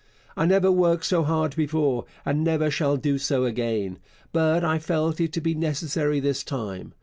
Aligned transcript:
I 0.35 0.47
never 0.47 0.71
worked 0.71 1.05
so 1.05 1.21
hard 1.21 1.55
before, 1.55 2.05
and 2.25 2.43
never 2.43 2.71
shall 2.71 2.97
do 2.97 3.19
so 3.19 3.45
again; 3.45 3.99
but 4.31 4.63
I 4.63 4.79
felt 4.79 5.21
it 5.21 5.31
to 5.33 5.41
be 5.41 5.53
necessary 5.53 6.19
this 6.19 6.43
time. 6.43 6.95